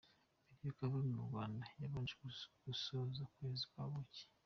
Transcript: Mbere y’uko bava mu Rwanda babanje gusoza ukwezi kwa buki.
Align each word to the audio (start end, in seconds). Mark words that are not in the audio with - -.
Mbere 0.45 0.61
y’uko 0.63 0.81
bava 0.83 1.07
mu 1.13 1.21
Rwanda 1.27 1.63
babanje 1.79 2.13
gusoza 2.65 3.17
ukwezi 3.27 3.63
kwa 3.71 3.85
buki. 3.91 4.23